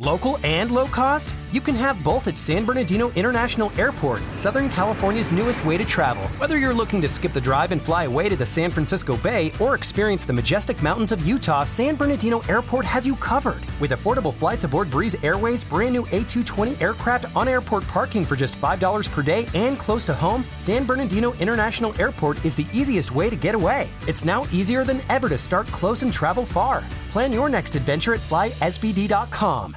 [0.00, 1.34] Local and low cost?
[1.50, 6.22] You can have both at San Bernardino International Airport, Southern California's newest way to travel.
[6.38, 9.50] Whether you're looking to skip the drive and fly away to the San Francisco Bay
[9.58, 13.60] or experience the majestic mountains of Utah, San Bernardino Airport has you covered.
[13.80, 18.54] With affordable flights aboard Breeze Airways' brand new A220 aircraft on airport parking for just
[18.54, 23.28] $5 per day and close to home, San Bernardino International Airport is the easiest way
[23.28, 23.88] to get away.
[24.06, 26.84] It's now easier than ever to start close and travel far.
[27.10, 29.76] Plan your next adventure at flysbd.com.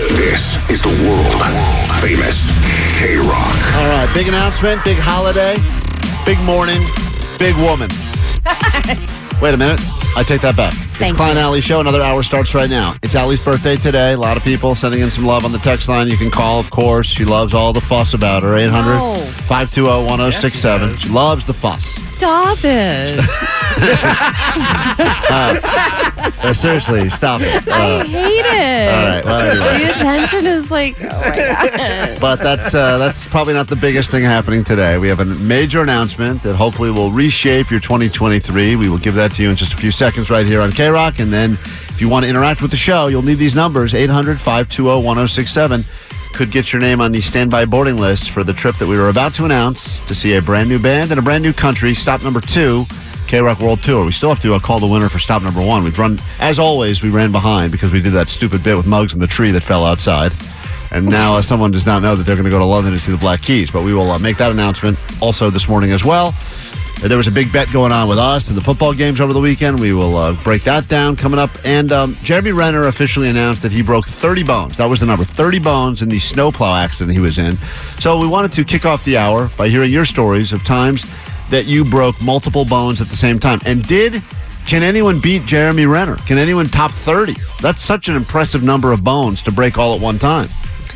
[0.09, 1.41] This is the world
[2.01, 2.49] famous
[2.97, 3.55] K Rock.
[3.75, 5.55] All right, big announcement, big holiday,
[6.25, 6.81] big morning,
[7.37, 7.89] big woman.
[9.41, 9.79] Wait a minute.
[10.17, 10.73] I take that back.
[10.73, 11.41] Thank it's Klein you.
[11.41, 11.79] Alley Show.
[11.79, 12.95] Another hour starts right now.
[13.01, 14.13] It's Allie's birthday today.
[14.13, 16.07] A lot of people sending in some love on the text line.
[16.09, 17.07] You can call, of course.
[17.07, 18.55] She loves all the fuss about her.
[18.55, 19.15] 800 No.
[19.15, 20.97] 520 1067.
[20.97, 21.85] She loves the fuss.
[21.85, 23.19] Stop it.
[25.31, 27.67] Uh, seriously, stop it.
[27.67, 28.93] I Uh, hate it.
[28.93, 29.25] all right.
[29.25, 29.83] Well, anyway.
[29.85, 32.19] The attention is like, oh my God.
[32.19, 34.97] But that's uh, that's probably not the biggest thing happening today.
[34.97, 38.75] We have a major announcement that hopefully will reshape your 2023.
[38.75, 40.89] We will give that to you in just a few seconds right here on K
[40.89, 41.19] Rock.
[41.19, 44.39] And then if you want to interact with the show, you'll need these numbers 800
[44.39, 45.85] 520 1067.
[46.33, 49.09] Could get your name on the standby boarding list for the trip that we were
[49.09, 51.93] about to announce to see a brand new band and a brand new country.
[51.93, 52.85] Stop number two.
[53.31, 54.03] K Rock World Tour.
[54.03, 55.85] We still have to uh, call the winner for stop number one.
[55.85, 59.13] We've run, as always, we ran behind because we did that stupid bit with Mugs
[59.13, 60.33] and the tree that fell outside.
[60.91, 62.99] And now uh, someone does not know that they're going to go to London to
[62.99, 63.71] see the Black Keys.
[63.71, 66.33] But we will uh, make that announcement also this morning as well.
[67.01, 69.31] Uh, There was a big bet going on with us and the football games over
[69.31, 69.79] the weekend.
[69.79, 71.51] We will uh, break that down coming up.
[71.63, 74.75] And um, Jeremy Renner officially announced that he broke 30 bones.
[74.75, 77.55] That was the number 30 bones in the snowplow accident he was in.
[78.01, 81.05] So we wanted to kick off the hour by hearing your stories of times
[81.51, 83.59] that you broke multiple bones at the same time.
[83.65, 84.21] And did
[84.65, 86.15] can anyone beat Jeremy Renner?
[86.17, 87.35] Can anyone top 30?
[87.61, 90.47] That's such an impressive number of bones to break all at one time.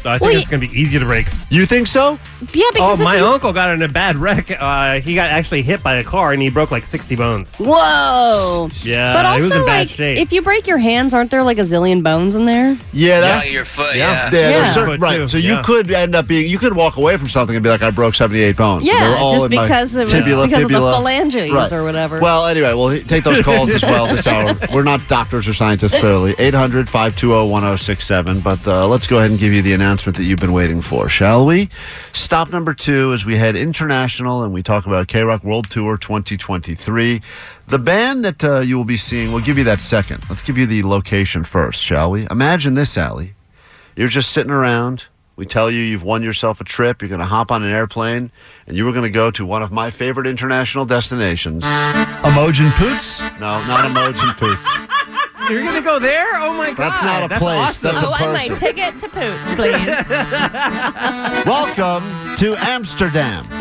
[0.06, 1.28] I think Well, it's going to be easy to break.
[1.50, 2.20] You think so?
[2.54, 4.52] Yeah, Oh, because if my you- uncle got in a bad wreck.
[4.60, 7.54] Uh, he got actually hit by a car and he broke like 60 bones.
[7.56, 8.70] Whoa.
[8.84, 10.18] Yeah, But he was also, in bad like, shape.
[10.20, 12.78] if you break your hands, aren't there like a zillion bones in there?
[12.94, 13.96] Yeah, that's Yeah, your foot.
[13.96, 14.06] Yeah.
[14.06, 14.24] Yeah.
[14.26, 14.74] Yeah, there's Yeah.
[14.74, 15.18] certain, Foot, right.
[15.18, 15.28] too.
[15.28, 15.62] So you Yeah.
[15.64, 18.16] could end up being, you could walk away from something and be like, I broke
[18.16, 18.84] 78 bones.
[18.88, 20.86] And they Yeah, all just in my because it was tibula, because fibula.
[20.92, 21.72] of the phalanges Right.
[21.72, 22.20] or whatever.
[22.20, 24.52] Well, anyway, we'll he- take those calls as well this hour.
[24.74, 26.36] We're not doctors or scientists, clearly.
[26.38, 28.40] 800 520 1067.
[28.42, 31.08] But uh, let's go ahead and give you the announcement that you've been waiting for,
[31.08, 31.70] shall we?
[32.14, 35.98] Stop number two as we head international and we talk about K Rock World Tour
[35.98, 37.22] 2023.
[37.68, 40.24] The band that uh, you will be seeing, we'll give you that second.
[40.30, 42.28] Let's give you the location first, shall we?
[42.30, 43.34] Imagine this, Allie.
[43.96, 45.06] You're just sitting around.
[45.38, 47.02] We tell you you've won yourself a trip.
[47.02, 48.32] You're going to hop on an airplane,
[48.68, 51.66] and you were going to go to one of my favorite international destinations.
[52.26, 53.20] Imogen Poots?
[53.40, 54.85] No, not Imogen Poots.
[55.50, 56.36] You're going to go there?
[56.36, 56.78] Oh my God.
[56.78, 57.58] That's not a place.
[57.60, 57.92] awesome.
[57.96, 58.56] That's a oh, and my person.
[58.56, 60.10] ticket to Poots, please.
[61.46, 63.46] Welcome to Amsterdam.
[63.52, 63.60] Woo!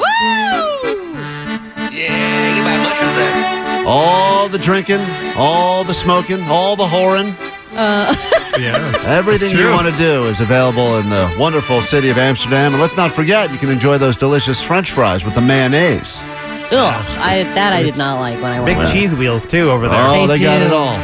[1.93, 3.85] Yeah, you buy mushrooms there.
[3.87, 5.01] All the drinking,
[5.37, 7.35] all the smoking, all the whoring.
[7.73, 8.15] Uh.
[8.57, 9.03] Yeah.
[9.05, 12.73] Everything you want to do is available in the wonderful city of Amsterdam.
[12.73, 16.21] And let's not forget, you can enjoy those delicious French fries with the mayonnaise.
[16.23, 18.67] Ugh, I, that I did not like when I went.
[18.67, 18.93] Big went.
[18.93, 19.99] cheese wheels, too, over there.
[20.01, 20.95] Oh, they, They got it all.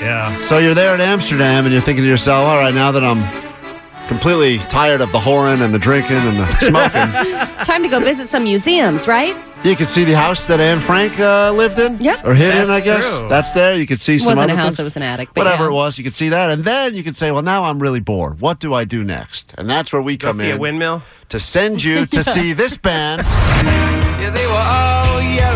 [0.00, 0.40] Yeah.
[0.44, 3.22] So you're there in Amsterdam and you're thinking to yourself, all right, now that I'm
[4.08, 8.28] completely tired of the whoring and the drinking and the smoking, Time to go visit
[8.28, 9.36] some museums, right?
[9.64, 12.24] you could see the house that Anne Frank uh, lived in Yep.
[12.24, 13.00] or hid in, I guess.
[13.04, 13.26] true.
[13.28, 13.74] That's there.
[13.74, 14.78] You could see It some wasn't a other house; things.
[14.80, 15.30] it was an attic.
[15.34, 15.70] But Whatever yeah.
[15.70, 16.52] it was, you could see that.
[16.52, 18.40] And then you could say, well, now I'm really bored.
[18.40, 19.54] What do I do next?
[19.58, 21.02] And that's where we Go come see a in windmill.
[21.30, 25.52] to send you to see this band, Yeah, they were oh Yeah,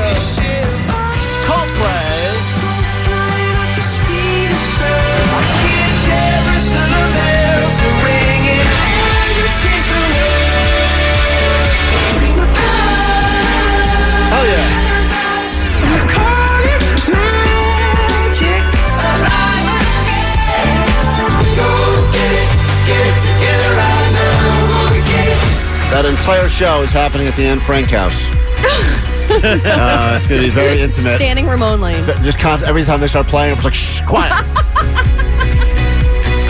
[26.31, 28.29] That show is happening at the Anne Frank house.
[29.31, 31.17] uh, it's going to be very intimate.
[31.17, 31.95] Standing room only.
[32.23, 34.33] Just con- every time they start playing, it's like, shh, quiet.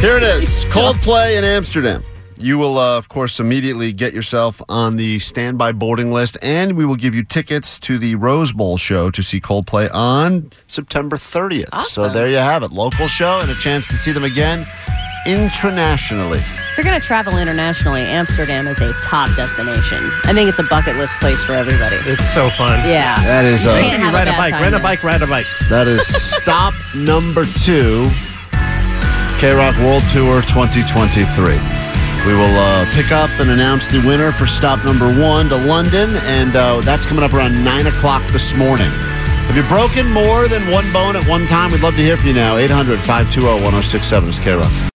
[0.01, 2.05] Here it is Coldplay in Amsterdam.
[2.39, 6.85] You will, uh, of course, immediately get yourself on the standby boarding list, and we
[6.85, 11.85] will give you tickets to the Rose Bowl show to see Coldplay on September 30th.
[11.85, 12.71] So there you have it.
[12.71, 14.67] Local show and a chance to see them again
[15.27, 16.39] internationally.
[16.39, 19.99] If you're going to travel internationally, Amsterdam is a top destination.
[20.25, 21.97] I think it's a bucket list place for everybody.
[22.07, 22.79] It's so fun.
[22.89, 23.17] Yeah.
[23.25, 24.83] That is uh, Can't have a ride a bad bike, time rent a there.
[24.83, 25.47] bike, ride a bike.
[25.69, 26.07] that is
[26.37, 28.09] stop number two,
[29.39, 31.59] K Rock World Tour 2023.
[32.27, 36.11] We will uh, pick up and announce the winner for stop number one to London,
[36.25, 38.91] and uh, that's coming up around 9 o'clock this morning.
[39.49, 41.73] Have you broken more than one bone at one time?
[41.73, 42.57] We'd love to hear from you now.
[42.59, 44.90] 800 520 1067 is K Rock.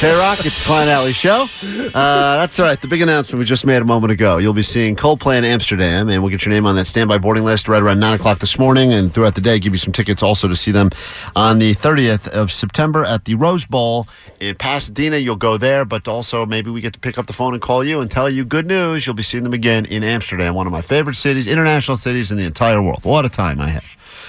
[0.00, 1.46] K Rock, it's Klein Alley Show.
[1.62, 2.80] Uh, that's all right.
[2.80, 4.38] The big announcement we just made a moment ago.
[4.38, 7.44] You'll be seeing Coldplay in Amsterdam, and we'll get your name on that standby boarding
[7.44, 8.94] list right around 9 o'clock this morning.
[8.94, 10.88] And throughout the day, give you some tickets also to see them
[11.36, 14.08] on the 30th of September at the Rose Bowl
[14.40, 15.18] in Pasadena.
[15.18, 17.84] You'll go there, but also maybe we get to pick up the phone and call
[17.84, 19.04] you and tell you good news.
[19.04, 22.38] You'll be seeing them again in Amsterdam, one of my favorite cities, international cities in
[22.38, 23.04] the entire world.
[23.04, 23.82] What a time I had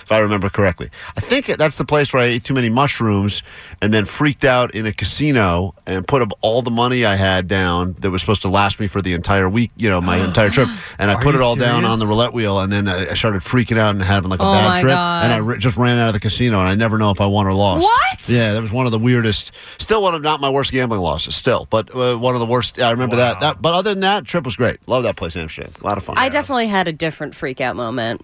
[0.03, 0.89] if I remember correctly.
[1.17, 3.43] I think that's the place where I ate too many mushrooms
[3.81, 7.47] and then freaked out in a casino and put up all the money I had
[7.47, 10.49] down that was supposed to last me for the entire week, you know, my entire
[10.49, 10.67] trip.
[10.99, 12.59] And I Are put it you all down on the roulette wheel.
[12.59, 14.91] And then I I started freaking out and having like a Oh bad my trip.
[14.93, 15.23] God.
[15.25, 17.25] And I ri- just ran out of the casino and I never know if I
[17.25, 17.83] won or lost.
[17.83, 18.29] What?
[18.29, 19.51] Yeah, that was one of the weirdest.
[19.79, 21.35] Still one of not my worst gambling losses.
[21.35, 22.79] Still, but uh, one of the worst.
[22.81, 23.39] I remember that.
[23.41, 23.61] That.
[23.61, 24.77] But other than that, trip was great.
[24.87, 25.73] Love that place in Amsterdam.
[25.81, 26.15] A lot of fun.
[26.17, 28.21] I definitely had a different freak out moment.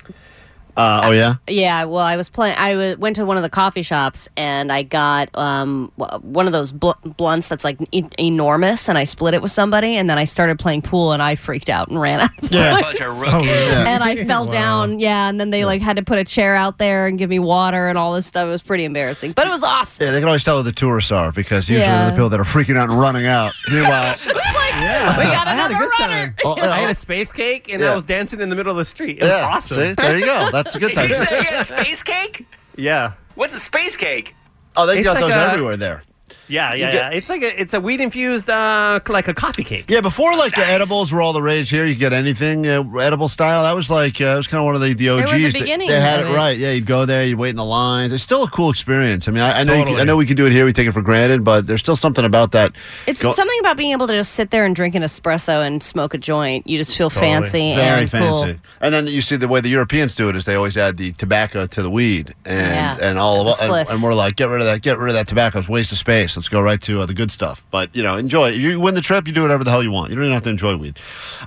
[0.77, 1.35] Uh, oh yeah.
[1.47, 2.55] Yeah, well, I was playing.
[2.57, 5.91] I w- went to one of the coffee shops and I got um,
[6.21, 9.95] one of those bl- blunts that's like e- enormous, and I split it with somebody,
[9.95, 12.29] and then I started playing pool, and I freaked out and ran out.
[12.51, 12.79] Yeah.
[12.79, 13.47] Bunch of rookies.
[13.49, 13.85] Yeah.
[13.87, 14.99] and I fell down.
[14.99, 17.39] Yeah, and then they like had to put a chair out there and give me
[17.39, 18.45] water and all this stuff.
[18.45, 20.05] It was pretty embarrassing, but it was awesome.
[20.05, 22.03] Yeah, they can always tell who the tourists are because usually Yeah.
[22.03, 23.53] they're the people that are freaking out and running out.
[23.71, 26.27] Meanwhile, We got I had a another good runner.
[26.27, 26.35] time.
[26.45, 26.91] Oh, I had oh.
[26.91, 27.91] a space cake and Yeah.
[27.91, 29.17] I was dancing in the middle of the street.
[29.17, 29.77] It was yeah, awesome.
[29.77, 30.49] see, there you go.
[30.51, 31.09] That's a good time.
[31.09, 32.45] You said you had a space cake?
[32.75, 33.13] Yeah.
[33.35, 34.35] What's a space cake?
[34.75, 36.03] Oh, they It's got like those a- everywhere there.
[36.49, 37.09] Yeah, yeah, get- yeah.
[37.17, 39.85] It's like a it's a weed infused uh like a coffee cake.
[39.89, 43.27] Yeah, before like the edibles were all the rage here, you get anything uh, edible
[43.27, 43.63] style.
[43.63, 45.31] That was like uh, it was kind of one of the, the were OGs.
[45.31, 46.35] the They- beginning they had it it.
[46.35, 46.57] right.
[46.57, 48.11] Yeah, you'd go there, you'd wait in the line.
[48.11, 49.27] It's still a cool experience.
[49.27, 50.65] I mean, I, I know you could, I know we could do it here.
[50.65, 52.71] We take it for granted, but there's still something about that.
[53.07, 55.83] It's Go- something about being able to just sit there and drink an espresso and
[55.83, 56.65] smoke a joint.
[56.67, 57.31] You just feel Totally.
[57.31, 58.53] fancy Very and fancy.
[58.53, 58.61] cool.
[58.81, 61.11] And then you see the way the Europeans do it is they always add the
[61.13, 62.97] tobacco to the weed, and Yeah.
[63.01, 65.09] and all of The us, and, and we're like, get rid of that, get rid
[65.09, 65.59] of that tobacco.
[65.59, 66.36] It's a waste of space.
[66.37, 67.63] Let's go right to uh, the good stuff.
[67.71, 68.49] But you know, enjoy.
[68.49, 70.09] You win the trip, you do whatever the hell you want.
[70.09, 70.97] You don't even have to enjoy weed.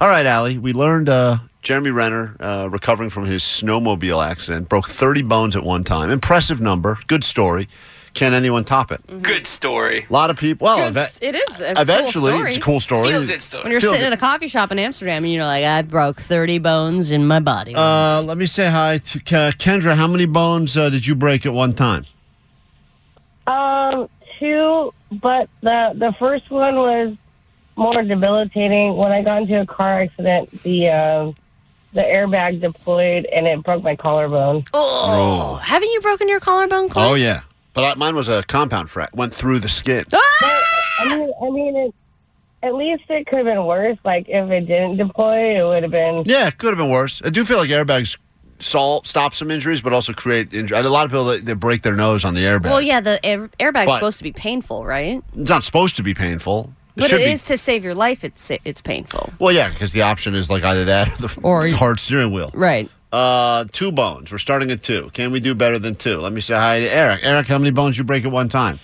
[0.00, 1.08] All right, Allie, we learned.
[1.08, 6.10] Uh, Jeremy Renner, uh, recovering from his snowmobile accident, broke 30 bones at one time.
[6.10, 6.98] Impressive number.
[7.06, 7.68] Good story.
[8.14, 9.22] Can anyone top it?
[9.22, 10.06] Good story.
[10.08, 10.64] A lot of people.
[10.64, 12.48] Well, Good- eve- it is a eventually, cool story.
[12.48, 13.08] it's a cool story.
[13.10, 13.62] Feel good story.
[13.64, 14.06] When you're Feel sitting good.
[14.08, 17.40] in a coffee shop in Amsterdam and you're like, I broke 30 bones in my
[17.40, 17.74] body.
[17.76, 19.94] Uh, let me say hi to Kendra.
[19.94, 22.04] How many bones uh, did you break at one time?
[23.46, 24.08] Um,
[24.40, 27.16] two, but the the first one was
[27.76, 28.96] more debilitating.
[28.96, 31.36] When I got into a car accident, the um
[31.92, 34.64] the airbag deployed and it broke my collarbone.
[34.74, 37.08] oh, haven't you broken your collarbone, Clint?
[37.08, 37.40] Oh yeah,
[37.74, 39.16] but I, mine was a compound fracture.
[39.16, 40.04] Went through the skin.
[40.12, 40.62] Ah!
[41.00, 41.94] I mean, I mean, it,
[42.62, 43.98] at least it could have been worse.
[44.04, 46.22] Like if it didn't deploy, it would have been.
[46.26, 47.22] Yeah, it could have been worse.
[47.24, 48.16] I do feel like airbags
[48.60, 50.78] sol- stop some injuries, but also create injury.
[50.78, 52.64] A lot of people that, that break their nose on the airbag.
[52.64, 55.22] Well, yeah, the air, airbag's But- supposed to be painful, right?
[55.36, 56.72] it's not supposed to be painful.
[56.96, 57.32] It But should it be.
[57.32, 58.24] is to save your life.
[58.24, 61.68] It's it's painful, Well, yeah, because the option is like either that or the Or-
[61.76, 62.50] hard steering wheel.
[62.54, 62.90] right?
[63.12, 64.30] Uh, two bones.
[64.30, 65.10] We're starting at two.
[65.14, 66.18] Can we do better than two?
[66.18, 67.20] Let me say hi to Eric.
[67.24, 68.78] Eric, how many bones you break at one time?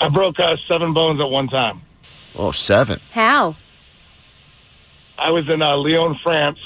[0.00, 1.80] I broke uh, seven bones at one time.
[2.36, 3.00] Oh, seven.
[3.10, 3.56] How?
[5.18, 6.58] I was in uh, Lyon, France,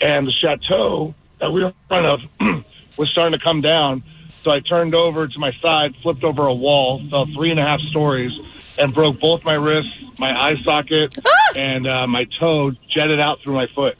[0.00, 2.64] and the chateau that we were in front of
[2.98, 4.02] was starting to come down.
[4.44, 7.64] So I turned over to my side, flipped over a wall, fell three and a
[7.64, 8.32] half stories,
[8.78, 11.16] and broke both my wrists, my eye socket,
[11.56, 13.96] and uh, my toe jetted out through my foot.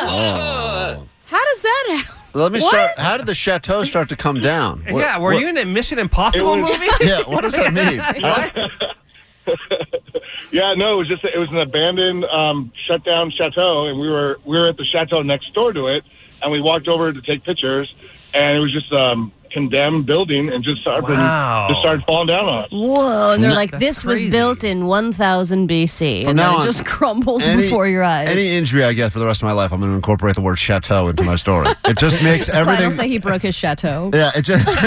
[0.00, 1.06] Oh.
[1.26, 2.14] How does that happen?
[2.34, 2.70] Let me What?
[2.70, 2.90] start.
[2.98, 4.84] How did the chateau start to come down?
[4.88, 6.88] What- yeah, were what- you in a Mission Impossible was- movie?
[7.00, 8.00] Yeah, what does that mean?
[10.50, 14.08] Yeah, no, it was just it was an abandoned, um, shut down chateau, and we
[14.08, 16.04] were we were at the chateau next door to it,
[16.42, 17.94] and we walked over to take pictures,
[18.34, 21.66] and it was just um, condemned building and just started Wow.
[21.68, 22.70] just started falling down on us.
[22.70, 23.32] Whoa!
[23.32, 24.26] And they're like, That's "This crazy.
[24.26, 27.86] was built in 1000 BC," From and now then it on, just crumbles Any- before
[27.88, 28.28] your eyes.
[28.28, 30.40] Any injury I get for the rest of my life, I'm going to incorporate the
[30.40, 31.68] word chateau into my story.
[31.86, 32.90] It just makes Clyde will everything.
[32.92, 34.10] say he broke his chateau.
[34.18, 34.66] Yeah, it just.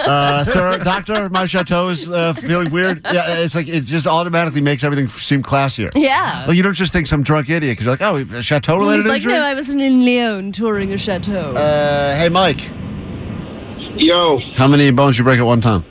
[0.00, 3.00] uh, sir, doctor, my chateau is uh, feeling weird.
[3.04, 5.90] Yeah, it's like it just automatically makes everything seem classier.
[5.94, 6.44] Yeah.
[6.46, 9.04] Like you don't just think some drunk idiot because you're like, oh, a chateau related
[9.04, 9.32] He's like, injury.
[9.32, 12.60] "No, I was in Lyon touring a chateau." uh, hey, Mike,
[13.98, 15.84] Yo, how many bones you break at one time?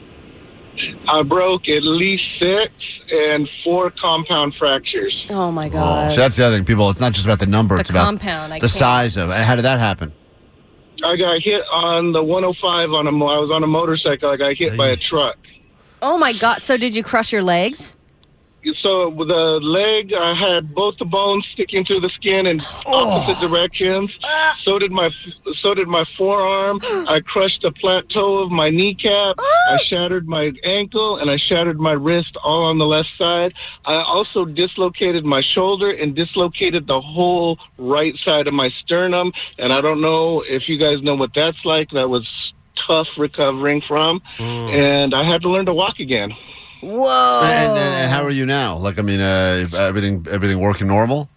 [1.09, 2.71] I broke at least six
[3.11, 5.25] and four compound fractures.
[5.29, 6.11] oh my Oh, god!
[6.13, 6.89] so that's the other thing, people.
[6.89, 8.53] It's not just about the number; the it's about compound.
[8.53, 8.71] I the can't.
[8.71, 9.29] size of.
[9.29, 9.33] it.
[9.43, 10.13] How did that happen?
[11.03, 13.11] I got hit on the 105 on a.
[13.11, 14.29] mo- I was on a motorcycle.
[14.29, 15.35] I got hit by a truck.
[16.01, 16.63] Oh my god!
[16.63, 17.96] So did you crush your legs?
[18.81, 23.37] So with the leg, I had both the bones sticking through the skin in opposite
[23.37, 23.47] oh.
[23.47, 24.11] directions.
[24.23, 24.57] Ah.
[24.63, 25.09] So did my
[25.61, 26.79] so did my forearm.
[26.83, 29.35] I crushed the plateau of my kneecap.
[29.39, 29.73] Ah.
[29.73, 33.53] I shattered my ankle and I shattered my wrist all on the left side.
[33.85, 39.31] I also dislocated my shoulder and dislocated the whole right side of my sternum.
[39.57, 41.91] And I don't know if you guys know what that's like.
[41.91, 42.27] That was
[42.87, 44.43] tough recovering from, hmm.
[44.43, 46.33] and I had to learn to walk again.
[46.81, 47.41] Whoa!
[47.43, 48.77] And, and, and how are you now?
[48.77, 51.29] Like, I mean, uh, everything everything working normal?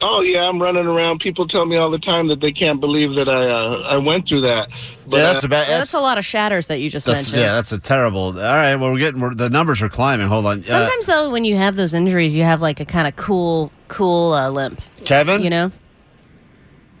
[0.00, 1.18] Oh yeah, I'm running around.
[1.18, 4.28] People tell me all the time that they can't believe that I uh, I went
[4.28, 4.68] through that.
[5.08, 5.68] But yeah, that's uh, a bad.
[5.68, 7.40] Well, that's a lot of shatters that you just That's, mentioned.
[7.42, 8.26] yeah, that's a terrible.
[8.26, 10.28] All right, well, we're getting we're, the numbers are climbing.
[10.28, 13.08] Hold on, Uh, Sometimes though, when you have those injuries, you have like a kind
[13.08, 14.80] of cool, cool uh, limp.
[15.04, 15.42] Kevin.
[15.42, 15.72] You know?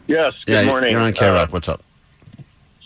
[0.08, 0.32] Yes.
[0.46, 0.90] Good yeah, morning.
[0.90, 1.50] you're on K Rock.
[1.50, 1.82] Uh, What's up?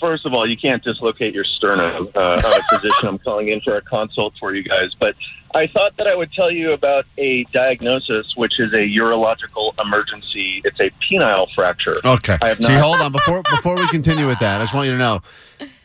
[0.02, 2.08] First of all, you can't dislocate your sternum.
[2.14, 3.08] Uh, I'm a physician.
[3.08, 4.94] I'm calling in for a consult for you guys.
[4.98, 5.14] But
[5.54, 10.60] I thought that I would tell you about a diagnosis, which is a urological emergency.
[10.64, 11.96] It's a penile fracture.
[12.04, 12.36] Okay.
[12.42, 14.60] I have See, hold on before before we continue with that.
[14.60, 15.22] I just want you to know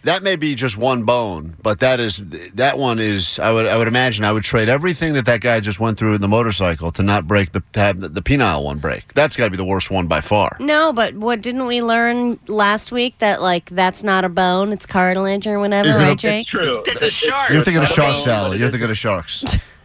[0.08, 2.22] that may be just one bone, but that is
[2.56, 3.40] that one is.
[3.40, 6.14] I would I would imagine I would trade everything that that guy just went through
[6.16, 9.14] in the motorcycle to not break the to have the, the penile one break.
[9.14, 10.56] That's got to be the worst one by far.
[10.62, 14.86] No, but what didn't we learn last week that like that's not a bone, it's
[14.86, 16.48] cartilage or whatever, Is it a- right, It's Jake?
[16.48, 16.62] true.
[16.86, 17.50] That's a shark.
[17.50, 18.60] You're thinking of It's not shark salad.
[18.62, 19.44] You're thinking of sharks.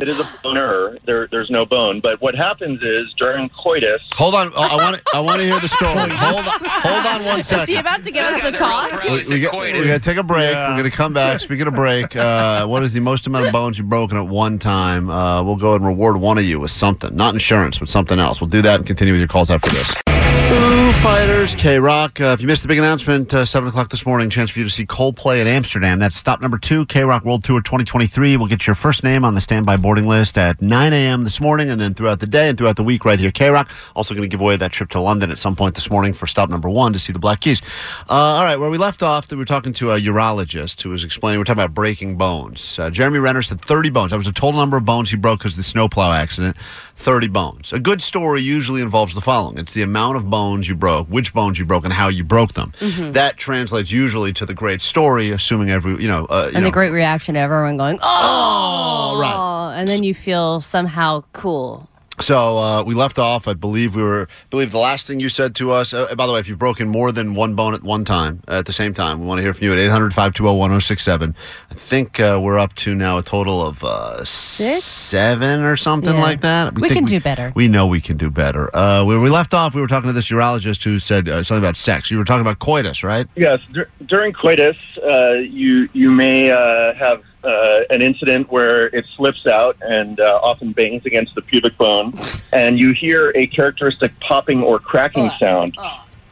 [0.00, 0.98] It is a boner.
[1.04, 2.00] There, there's no bone.
[2.00, 4.50] But what happens is during coitus, Hold on.
[4.56, 5.92] I want to I want to hear the story.
[5.94, 6.60] Hold on.
[6.64, 8.90] Hold on one Is he about to give us the guy's a real talk?
[8.90, 9.12] pro.
[9.12, 9.80] We, It's we a got, coitus.
[9.80, 10.52] we got to take a break.
[10.54, 10.70] Yeah.
[10.70, 11.38] We're going to come back.
[11.40, 14.58] Speaking of break, uh, what is the most amount of bones you've broken at one
[14.58, 15.08] time?
[15.08, 17.14] Uh, we'll go ahead and reward one of you with something.
[17.14, 18.40] Not insurance, but something else.
[18.40, 19.86] We'll do that and continue with your calls after this.
[20.08, 22.20] Foo Fighters, K Rock.
[22.20, 24.64] Uh, if you missed the big announcement, uh, 7 o'clock this morning, chance for you
[24.64, 25.98] to see Coldplay in Amsterdam.
[25.98, 28.36] That's stop number two, K Rock World Tour 2023.
[28.36, 31.24] We'll get your first name on the standby boarding list at 9 a.m.
[31.24, 33.68] this morning and then throughout the day and throughout the week right here, K Rock.
[33.96, 36.28] Also going to give away that trip to London at some point this morning for
[36.28, 37.60] stop number one to see the Black Keys.
[38.08, 41.02] Uh, all right, where we left off, we were talking to a urologist who was
[41.02, 42.78] explaining, we're talking about breaking bones.
[42.78, 44.12] Uh, Jeremy Renner said 30 bones.
[44.12, 46.56] That was the total number of bones he broke because of the snowplow accident.
[47.02, 47.72] 30 bones.
[47.72, 51.32] A good story usually involves the following it's the amount of bones you broke, which
[51.34, 52.72] bones you broke, and how you broke them.
[53.12, 56.26] That translates usually to the great story, assuming every, you know.
[56.26, 59.78] Uh, you And know the great reaction to everyone going, "Oh!" right.
[59.78, 61.88] And then you feel somehow cool.
[62.20, 63.48] So uh, we left off.
[63.48, 64.28] I believe we were.
[64.30, 65.94] I believe the last thing you said to us.
[65.94, 68.58] Uh, by the way, if you've broken more than one bone at one time uh,
[68.58, 71.34] at the same time, we want to hear from you at 800-520-1067.
[71.70, 74.84] I think uh, we're up to now a total of uh, Six?
[74.84, 76.20] seven or something Yeah.
[76.22, 76.74] like that.
[76.74, 77.50] We think can do better.
[77.56, 78.74] We know we can do better.
[78.76, 81.62] Uh, where we left off, we were talking to this urologist who said uh, something
[81.64, 82.10] about sex.
[82.10, 83.26] You were talking about coitus, right?
[83.36, 84.76] Yes, dur- during coitus,
[85.08, 90.40] uh, you you may uh, have uh, an incident where it slips out and uh,
[90.42, 92.12] often bangs against the pubic bone,
[92.52, 95.76] and you hear a characteristic popping or cracking sound.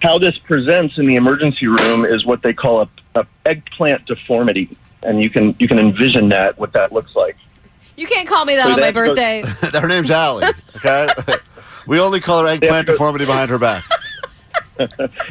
[0.02, 4.70] How this presents in the emergency room is what they call a, a eggplant deformity,
[5.02, 7.36] and you can you can envision that what that looks like.
[7.96, 9.78] You can't call me that So on my that's the- birthday.
[9.80, 10.46] her name's Allie.
[10.76, 11.08] Okay,
[11.86, 13.84] we only call her eggplant deformity behind her back.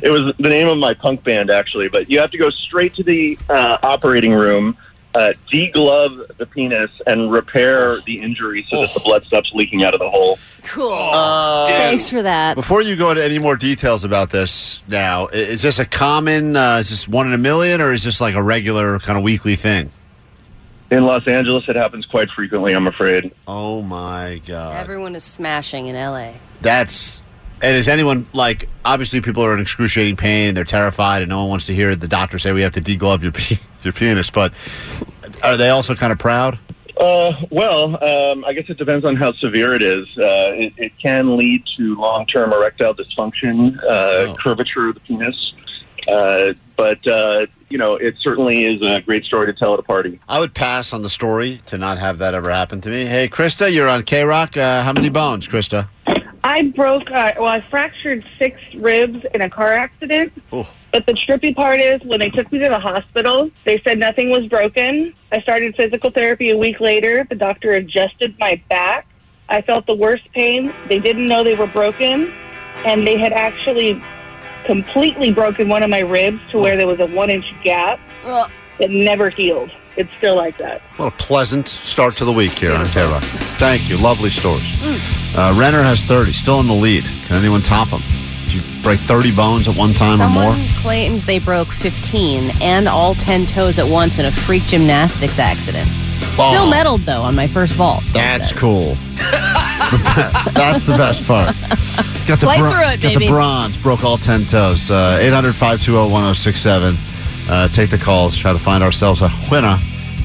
[0.04, 1.90] It was the name of my punk band, actually.
[1.90, 4.78] But you have to go straight to the uh, operating room,
[5.16, 9.94] uh, deglove the penis, and repair the injury so that the blood stops leaking out
[9.94, 10.38] of the hole.
[10.64, 10.92] cool.
[11.12, 12.56] Uh, Thanks for that.
[12.56, 16.56] Before you go into any more details about this, now is this a common?
[16.56, 19.24] Uh, is this one in a million, or is this like a regular kind of
[19.24, 19.92] weekly thing?
[20.92, 23.32] In Los Angeles, it happens quite frequently, I'm afraid.
[23.48, 26.34] Oh my god, Everyone is smashing in LA.
[26.62, 27.22] that's.
[27.62, 28.70] And is anyone like?
[28.86, 31.94] Obviously, people are in excruciating pain and they're terrified, and no one wants to hear
[31.94, 34.30] the doctor say we have to deglove your pe- your penis.
[34.30, 34.54] But
[35.44, 36.60] are they also kind of proud?
[36.98, 40.04] Uh, well, um, I guess it depends on how severe it is.
[40.18, 43.88] Uh, it, it can lead to long-term erectile dysfunction, uh,
[44.30, 44.36] Oh.
[44.38, 45.54] curvature of the penis.
[46.10, 49.84] Uh, but uh, you know, it certainly is a great story to tell at a
[49.84, 50.20] party.
[50.28, 53.06] I would pass on the story to not have that ever happen to me.
[53.06, 54.58] Hey, Krista, you're on K Rock.
[54.58, 55.88] Uh, how many bones, Krista?
[56.44, 60.34] I broke, uh, well, I fractured six ribs in a car accident.
[60.52, 60.70] Oh.
[60.92, 64.30] But the trippy part is when they took me to the hospital, they said nothing
[64.30, 65.14] was broken.
[65.32, 67.28] I started physical therapy a week later.
[67.30, 69.06] The doctor adjusted my back.
[69.50, 70.74] I felt the worst pain.
[70.90, 72.34] They didn't know they were broken,
[72.86, 74.02] and they had actually
[74.66, 78.00] completely broken one of my ribs to where there was a one inch gap
[78.80, 79.72] that never healed.
[80.00, 80.82] It's still like that.
[80.96, 83.22] What a pleasant start to the week here on K Rock.
[83.60, 83.98] Thank you.
[83.98, 84.64] Lovely stories.
[85.36, 87.04] Uh, Renner has 30, still in the lead.
[87.28, 88.00] Can anyone top him?
[88.46, 90.54] Did you break 30 bones at one time or more?
[90.54, 95.38] Someone claims they broke 15 and all 10 toes at once in a freak gymnastics
[95.38, 95.90] accident.
[96.40, 96.50] Oh.
[96.54, 98.02] Still medaled, though, on my first vault.
[98.14, 98.96] That's cool.
[99.16, 101.48] That's the, that's the best part.
[102.26, 103.26] Got the, Play through it, got baby.
[103.26, 104.90] the bronze, broke all 10 toes.
[104.90, 106.96] Uh, 800 520 1067.
[107.50, 109.78] Uh, Take the calls, try to find ourselves a winner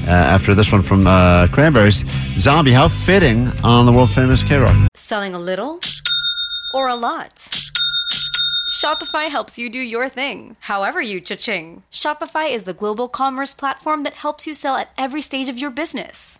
[0.05, 2.05] uh, after this one from uh, Cranberries.
[2.37, 4.75] Zombie, how fitting on the world famous K Rock.
[4.95, 5.79] Selling a little
[6.73, 7.49] or a lot?
[8.75, 11.81] Shopify helps you do your thing, however you cha-ching.
[11.91, 15.71] Shopify is the global commerce platform that helps you sell at every stage of your
[15.71, 16.39] business.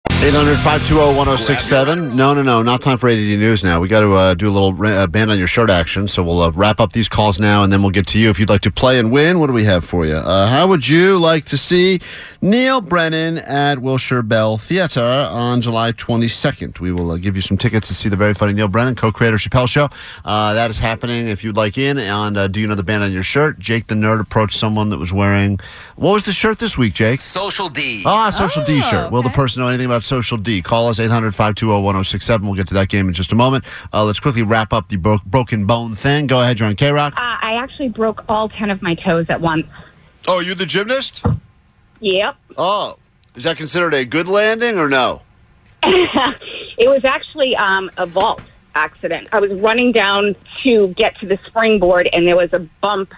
[0.23, 2.15] 800 520 1067.
[2.15, 2.61] No, no, no.
[2.61, 3.81] Not time for ADD News now.
[3.81, 6.07] We got to uh, do a little uh, band on your shirt action.
[6.07, 8.29] So we'll uh, wrap up these calls now and then we'll get to you.
[8.29, 10.13] If you'd like to play and win, what do we have for you?
[10.13, 12.01] Uh, how would you like to see
[12.43, 16.79] Neal Brennan at Wilshire Ebell Theater on July 22nd?
[16.79, 19.11] We will uh, give you some tickets to see the very funny Neal Brennan, co
[19.11, 19.89] creator Chappelle Show.
[20.25, 21.99] Uh, that is happening if you'd like in.
[21.99, 23.59] And uh, do you know the band on your shirt?
[23.59, 25.59] Jake the Nerd approached someone that was wearing.
[25.97, 27.19] What was the shirt this week, Jake?
[27.19, 28.01] Social D.
[28.07, 29.11] Ah, Social D shirt.
[29.11, 30.63] Will the person know anything about Social D?
[30.63, 32.47] Call us 800 520 1067.
[32.47, 33.65] We'll get to that game in just a moment.
[33.93, 36.25] Uh, let's quickly wrap up the bro- broken bone thing.
[36.25, 37.13] Go ahead, you're on K Rock.
[37.13, 39.67] Uh, I actually broke all 10 of my toes at once.
[40.27, 41.23] Oh, you the gymnast?
[42.01, 42.35] Yep.
[42.57, 42.97] Oh,
[43.35, 45.21] is that considered a good landing or no?
[45.83, 48.41] it was actually um, a vault
[48.75, 49.29] accident.
[49.31, 53.13] I was running down to get to the springboard, and there was a bump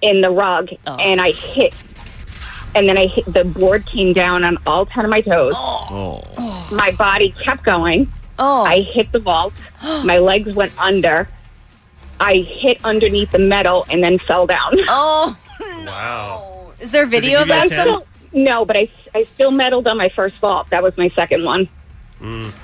[0.00, 1.74] in the rug, and I hit.
[2.74, 5.54] And then I hit, the board came down on all 10 of my toes.
[5.56, 6.68] Oh.
[6.72, 8.12] My body kept going.
[8.38, 8.62] Oh.
[8.64, 9.54] I hit the vault.
[10.04, 11.28] my legs went under.
[12.20, 14.74] I hit underneath the metal and then fell down.
[14.88, 16.47] Oh, Wow.
[16.80, 17.70] Is there video of that?
[17.70, 20.70] still, no, but I, I still medaled on my first vault.
[20.70, 21.68] That was my second one.
[22.18, 22.54] Mm.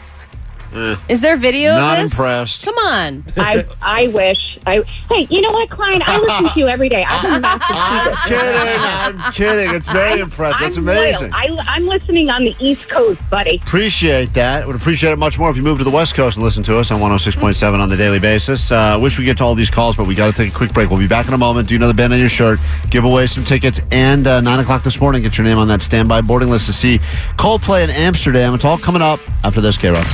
[1.09, 2.13] Is there video Not of this?
[2.13, 2.63] impressed.
[2.65, 3.25] Come on.
[3.37, 4.59] I I wish.
[4.67, 6.03] I hey, you know what, Klein?
[6.05, 7.05] I listen to you every day.
[7.09, 8.25] I'm in Massachusetts.
[8.27, 8.81] kidding.
[8.81, 9.75] I'm kidding.
[9.75, 10.61] It's very impressive.
[10.61, 11.31] That's I'm amazing.
[11.31, 11.61] loyal.
[11.61, 13.57] I, I'm listening on the East Coast, buddy.
[13.59, 14.67] Appreciate that.
[14.67, 16.79] Would appreciate it much more if you moved to the West Coast and listened to
[16.79, 18.73] us on 106.7 on the daily basis.
[18.73, 20.73] Uh, wish we get to all these calls, but we got to take a quick
[20.73, 20.91] break.
[20.91, 21.69] We'll be back in a moment.
[21.69, 22.59] Do another know the band on your shirt?
[22.91, 23.81] Give away some tickets.
[23.91, 26.73] And uh, 9 o'clock this morning, get your name on that standby boarding list to
[26.73, 26.99] see
[27.37, 28.55] Coldplay in Amsterdam.
[28.55, 30.07] It's all coming up after this, K Rock.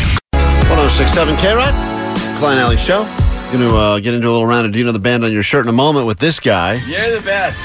[0.91, 1.73] 1067 K Rock,
[2.37, 3.05] Klein Alley Show.
[3.53, 5.31] Going to uh, get into a little round of Do you know the band on
[5.31, 6.75] your shirt in a moment with this guy.
[6.85, 7.65] You're the best.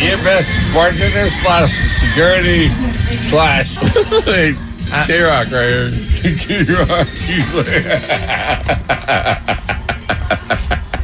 [0.00, 2.68] You're best bartender slash security
[3.30, 3.76] slash
[5.06, 5.90] K Rock right here.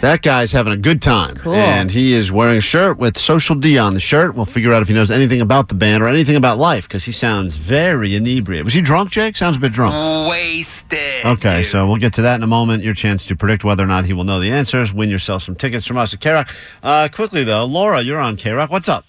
[0.02, 1.36] That guy's having a good time.
[1.36, 1.54] Cool.
[1.54, 4.34] And he is wearing a shirt with Social D on the shirt.
[4.34, 7.04] We'll figure out if he knows anything about the band or anything about life because
[7.04, 8.64] he sounds very inebriated.
[8.64, 9.36] Was he drunk, Jake?
[9.36, 10.28] Sounds a bit drunk.
[10.28, 11.24] Wasted.
[11.24, 12.82] Okay, so we'll get to that in a moment.
[12.82, 14.92] Your chance to predict whether or not he will know the answers.
[14.92, 16.52] Win yourself some tickets from us at K Rock.
[16.82, 18.70] Uh, quickly, though, Laura, you're on K Rock.
[18.72, 19.04] What's up?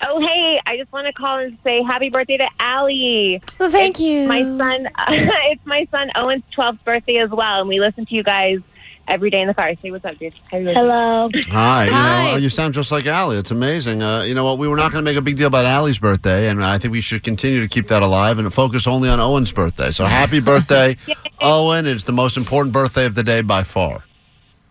[0.00, 3.42] Oh, hey, I just want to call and say happy birthday to Allie.
[3.58, 4.28] Well, thank you.
[4.28, 8.22] My son, it's my son Owen's 12th birthday as well, and we listen to you
[8.22, 8.60] guys
[9.08, 9.72] every day in the car.
[9.82, 10.34] Say what's up, dude.
[10.50, 11.28] Hello.
[11.48, 11.84] Hi.
[11.86, 13.38] You, know, you sound just like Allie.
[13.38, 14.02] It's amazing.
[14.02, 14.58] Uh, you know what?
[14.58, 16.92] We were not going to make a big deal about Allie's birthday, and I think
[16.92, 19.90] we should continue to keep that alive and focus only on Owen's birthday.
[19.92, 20.96] So happy birthday,
[21.40, 21.86] Owen.
[21.86, 24.04] It's the most important birthday of the day by far.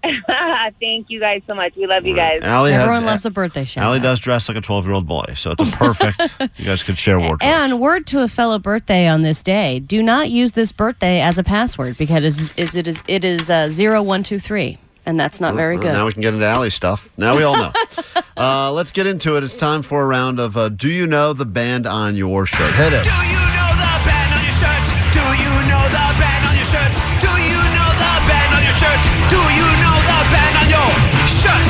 [0.79, 1.75] Thank you guys so much.
[1.75, 2.41] We love you guys.
[2.43, 3.83] Allie had- Everyone loves a birthday shout.
[3.83, 6.19] Allie does dress like a 12 year old boy, so it's a perfect.
[6.57, 7.43] you guys could share wardrobe.
[7.43, 11.37] And word to a fellow birthday on this day: Do not use this birthday as
[11.37, 15.19] a password because it is it is it is uh, zero one two three, and
[15.19, 15.93] that's not very good.
[15.93, 17.09] Now we can get into Allie stuff.
[17.17, 17.71] Now we all know.
[18.37, 19.43] uh, let's get into it.
[19.43, 22.73] It's time for a round of uh, Do You Know the Band on Your Shirt?
[22.75, 23.03] Hit it.
[23.03, 24.85] Do you know the band on your shirt?
[25.13, 26.93] Do you know the band on your shirt?
[27.21, 28.99] Do you know the band on your shirt?
[29.29, 29.67] Do you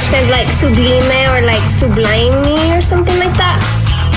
[0.10, 1.04] says like sublime
[1.36, 3.60] or like sublime or something like that.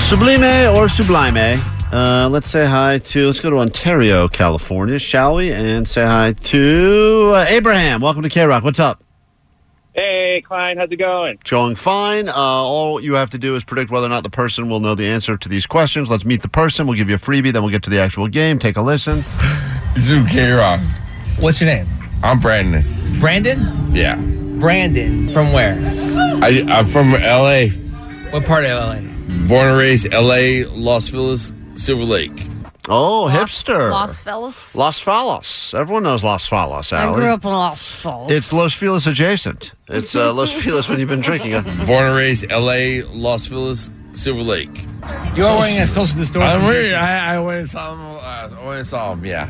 [0.07, 0.43] Sublime
[0.75, 1.59] or Sublime.
[1.91, 5.51] Uh, let's say hi to, let's go to Ontario, California, shall we?
[5.51, 7.99] And say hi to uh, Abraham.
[7.99, 8.63] Welcome to K Rock.
[8.63, 9.03] What's up?
[9.93, 11.37] Hey, Klein, how's it going?
[11.43, 12.29] Going fine.
[12.29, 14.95] Uh, all you have to do is predict whether or not the person will know
[14.95, 16.09] the answer to these questions.
[16.09, 16.87] Let's meet the person.
[16.87, 17.51] We'll give you a freebie.
[17.51, 18.59] Then we'll get to the actual game.
[18.59, 19.25] Take a listen.
[19.97, 20.79] Zoo K Rock.
[21.37, 21.87] What's your name?
[22.23, 22.83] I'm Brandon.
[23.19, 23.95] Brandon?
[23.95, 24.15] Yeah.
[24.59, 25.27] Brandon.
[25.29, 25.73] From where?
[26.43, 27.67] I, I'm from LA.
[28.29, 28.99] What part of LA?
[29.47, 32.47] Born and raised LA, Los Feliz, Silver Lake.
[32.87, 33.89] Oh, hipster.
[33.89, 34.75] Los Feliz.
[34.75, 35.73] Los Feliz.
[35.73, 38.31] Everyone knows Los Feliz, I grew up in Los Feliz.
[38.31, 39.71] It's Los Feliz adjacent.
[39.87, 41.63] It's uh, Los Feliz when you've been drinking it.
[41.87, 44.85] Born and raised LA, Los Feliz, Silver Lake.
[45.35, 46.49] You are wearing a social distortion.
[46.49, 47.69] I'm wearing, I, I went and
[48.31, 48.57] saw him.
[48.57, 49.25] Uh, I went saw him.
[49.25, 49.49] Yeah.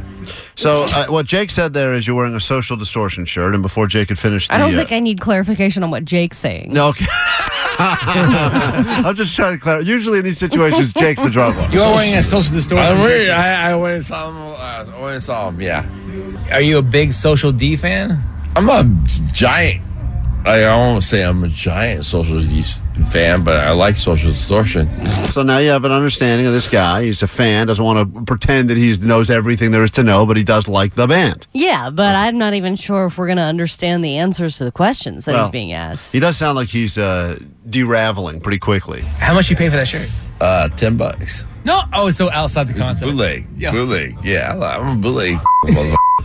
[0.55, 3.87] So uh, what Jake said there is you're wearing a social distortion shirt, and before
[3.87, 6.73] Jake had finished the, I don't uh, think I need clarification on what Jake's saying.
[6.73, 7.05] No, okay.
[7.83, 9.87] I'm just trying to clarify.
[9.87, 11.71] Usually in these situations, Jake's the drunk one.
[11.71, 12.85] You are wearing a social distortion.
[12.85, 14.37] I'm wearing, I, I went and saw him.
[14.37, 15.61] Uh, I went saw him.
[15.61, 15.89] Yeah.
[16.51, 18.21] Are you a big Social D fan?
[18.55, 18.83] I'm a
[19.31, 19.81] giant.
[20.43, 24.89] I won't say I'm a giant social Dis- fan, but I like social distortion.
[25.31, 27.03] So now you have an understanding of this guy.
[27.03, 27.67] He's a fan.
[27.67, 30.67] Doesn't want to pretend that he knows everything there is to know, but he does
[30.67, 31.45] like the band.
[31.53, 34.71] Yeah, but I'm not even sure if we're going to understand the answers to the
[34.71, 36.11] questions that Well, he's being asked.
[36.11, 37.37] He does sound like he's uh,
[37.69, 39.01] deraveling pretty quickly.
[39.01, 40.09] How much you pay for that shirt?
[40.41, 41.45] Uh, ten bucks.
[41.65, 41.81] No.
[41.93, 43.11] Oh, so outside the It's concept.
[43.11, 43.45] bootleg.
[43.57, 43.71] Yeah.
[43.71, 44.17] Bootleg.
[44.23, 45.37] Yeah, I'm a bootleg.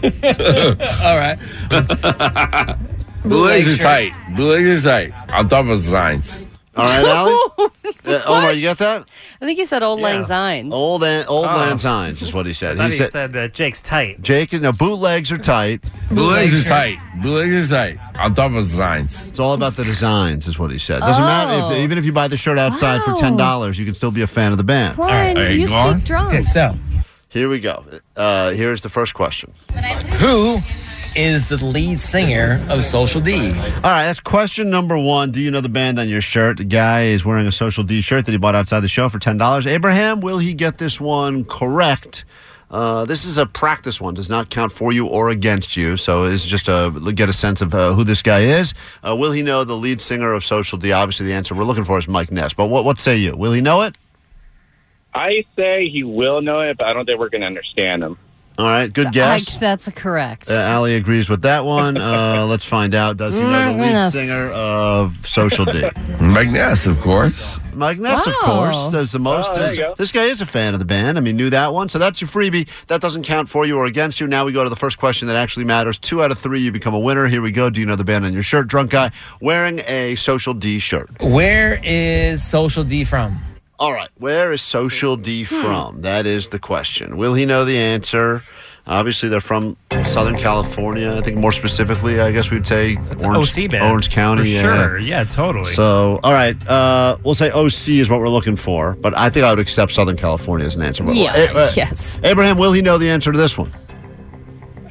[1.03, 1.39] All right.
[3.29, 3.81] Bootlegs are shirt.
[3.81, 4.13] tight.
[4.37, 5.31] Bootlegs are tight.
[5.33, 6.41] On top of designs.
[6.77, 7.71] All right, Allie?
[8.07, 9.05] Uh, Omar, you got that?
[9.41, 10.73] I think he said Old Lang Synes.
[10.73, 11.57] Old an, old Oh.
[11.57, 12.77] Lang Synes is what he I said.
[12.77, 14.23] thought He he said said uh, Jake's tight.
[14.23, 15.83] Jake, no, bootlegs are tight.
[16.11, 16.99] Bootlegs are tight.
[17.21, 17.99] Bootlegs are tight.
[18.21, 19.25] On top of designs.
[19.25, 21.01] It's all about the designs, is what he said.
[21.01, 21.73] Doesn't matter Oh.
[21.73, 24.23] if even if you buy the shirt outside for ten dollars, you can still be
[24.23, 24.95] a fan of the band.
[24.95, 25.95] Klein, All right, you go on.
[25.97, 26.29] speak drunk.
[26.29, 26.77] Okay, so
[27.29, 27.85] Here we go.
[28.17, 29.53] Uh, here's the first question.
[30.19, 30.59] who
[31.17, 33.49] is the lead singer of Social D?
[33.49, 35.31] All right, that's question number one.
[35.31, 36.59] Do you know the band on your shirt?
[36.59, 39.19] The guy is wearing a Social D shirt that he bought outside the show for
[39.19, 39.67] ten dollars.
[39.67, 42.25] Abraham, will he get this one correct?
[42.71, 45.97] Uh, this is a practice one; does not count for you or against you.
[45.97, 48.75] So it's just a get a sense of uh, who this guy is.
[49.03, 50.93] Uh, will he know the lead singer of Social D?
[50.93, 52.53] Obviously, the answer we're looking for is Mike Ness.
[52.55, 53.37] But what what say you?
[53.37, 53.97] Will he know it?
[55.15, 58.19] I say he will know it, but I don't think we're going to understand him.
[58.59, 59.29] All right, good guess.
[59.29, 59.59] I, guess.
[59.59, 60.51] that's a correct.
[60.51, 61.97] Uh, Allie agrees with that one.
[62.07, 63.17] Uh, let's find out.
[63.17, 64.15] Does he know the lead Magnus.
[64.15, 65.83] singer of Social D?
[66.21, 67.59] Magnus, of course.
[67.75, 68.71] Magnus, of Wow.
[68.73, 68.93] course.
[68.93, 69.51] There's the most.
[69.51, 69.95] Oh, there you go.
[69.99, 71.19] this guy is a fan of the band.
[71.19, 71.89] I mean, knew that one.
[71.89, 72.69] So that's your freebie.
[72.87, 74.27] That doesn't count for you or against you.
[74.27, 75.99] Now we go to the first question that actually matters.
[75.99, 77.27] Two out of three, you become a winner.
[77.27, 77.69] Here we go.
[77.71, 78.69] Do you know the band on your shirt?
[78.69, 81.11] Drunk guy wearing a Social D shirt.
[81.21, 83.39] Where is Social D from?
[83.79, 84.09] All right.
[84.19, 86.03] Where is Social D from?
[86.03, 87.17] That is the question.
[87.17, 88.43] Will he know the answer?
[88.89, 91.13] Obviously, they're from Southern California.
[91.17, 93.85] I think more specifically, I guess we'd say Orange, OC band.
[93.85, 94.43] Orange County.
[94.43, 94.63] For yeah.
[94.63, 94.99] sure.
[94.99, 95.73] Yeah, totally.
[95.73, 99.45] So, all right, uh, we'll say OC is what we're looking for, but I think
[99.45, 101.03] I would accept Southern California as an answer.
[101.03, 102.21] But- Yeah, uh, yes.
[102.23, 103.73] Abraham, will he know the answer to this one?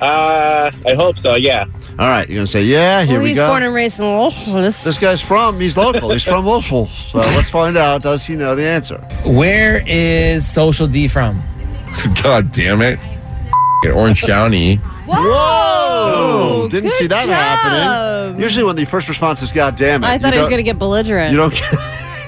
[0.02, 1.36] Uh, I hope so.
[1.36, 1.66] Yeah.
[1.98, 3.04] All right, you're gonna say yeah.
[3.04, 3.48] Here well, we he's go.
[3.48, 5.60] born and raised in Los this guy's from.
[5.60, 6.12] He's local.
[6.12, 6.88] He's from Louisville.
[6.88, 8.04] So let's find out.
[8.04, 8.98] Does he know the answer?
[9.26, 11.42] Where is Social D from?
[12.24, 13.00] God damn it.
[13.94, 14.78] Orange County.
[15.08, 16.68] Whoa!
[16.70, 17.36] Didn't good see that job.
[17.36, 18.42] happening.
[18.42, 20.64] Usually, when the first response is "God damn it," I thought he was going to
[20.64, 21.32] get belligerent.
[21.32, 21.54] You don't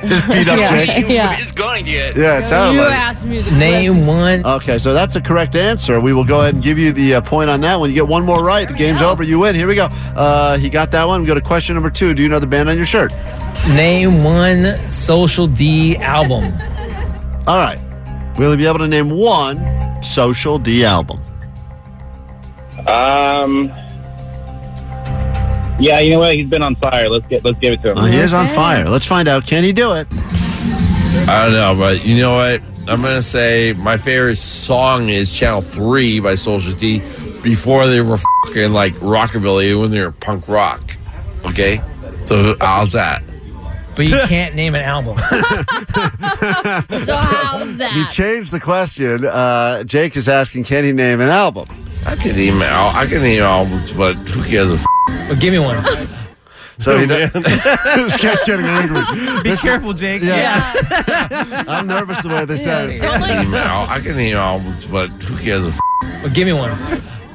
[0.09, 1.09] get just beat up, Yeah, Jake.
[1.09, 1.37] yeah.
[1.39, 2.15] It's going to get.
[2.17, 2.93] Yeah, it sounded you like.
[2.93, 4.45] asked me the Name one.
[4.45, 5.99] Okay, so that's a correct answer.
[6.01, 7.89] We will go ahead and give you the uh, point on that one.
[7.89, 9.23] You get one more right, the game's over.
[9.23, 9.55] You win.
[9.55, 9.87] Here we go.
[10.15, 11.21] Uh, he got that one.
[11.21, 12.13] We go to question number two.
[12.13, 13.11] Do you know the band on your shirt?
[13.69, 16.45] Name one Social D album.
[17.47, 17.79] All right.
[18.37, 21.19] Will he be able to name one Social D album?
[22.87, 23.71] Um.
[25.79, 26.35] Yeah, you know what?
[26.35, 27.07] He's been on fire.
[27.09, 27.97] Let's get let's give it to him.
[27.99, 28.89] Uh, he is on fire.
[28.89, 29.45] Let's find out.
[29.45, 30.07] Can he do it?
[31.29, 32.61] I don't know, but you know what?
[32.89, 36.99] I'm gonna say my favorite song is Channel Three by Social D.
[37.43, 40.81] Before they were fucking like rockabilly, when they were punk rock.
[41.45, 41.81] Okay,
[42.25, 43.21] so how's that?
[43.95, 45.17] But you can't name an album.
[47.07, 48.11] So how's He that?
[48.13, 49.25] changed the question.
[49.25, 51.65] Uh, Jake is asking, can he name an album?
[52.07, 52.91] I can email.
[52.93, 53.65] I can email,
[53.97, 54.71] but who cares?
[54.71, 54.85] A f-
[55.29, 55.83] Well, give me one.
[56.79, 57.31] So he Oh, man.
[57.33, 59.01] this guy's getting angry.
[59.41, 60.21] Be This- careful, Jake.
[60.21, 60.73] Yeah.
[61.67, 63.01] I'm nervous the way this sounds.
[63.01, 65.65] Don't I can name al- I can name albums, but who cares?
[65.65, 65.79] A f-
[66.21, 66.69] Well, give me one.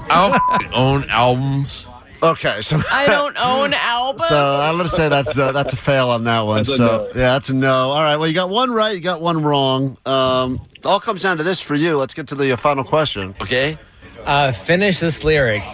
[0.09, 1.91] I don't own albums.
[2.23, 4.29] Okay, so I don't own albums.
[4.29, 6.59] So I'm going to say that's uh, that's a fail on that one.
[6.59, 7.07] That's a so no.
[7.09, 7.73] yeah, that's a no.
[7.91, 8.17] All right.
[8.17, 8.95] Well, you got one right.
[8.95, 9.97] You got one wrong.
[10.07, 11.99] Um, it all comes down to this for you.
[11.99, 13.35] Let's get to the uh, final question.
[13.41, 13.77] Okay.
[14.25, 15.65] Uh, finish this lyric.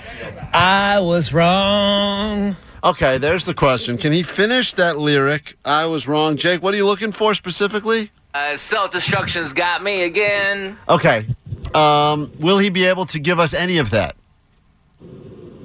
[0.52, 2.56] I was wrong.
[2.82, 3.98] Okay, there's the question.
[3.98, 5.56] Can he finish that lyric?
[5.64, 6.62] I was wrong, Jake.
[6.62, 8.10] What are you looking for specifically?
[8.34, 10.78] Uh, Self destruction's got me again.
[10.88, 11.26] Okay.
[11.74, 14.16] Um, will he be able to give us any of that?